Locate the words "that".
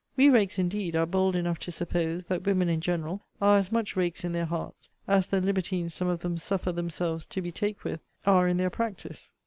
2.25-2.43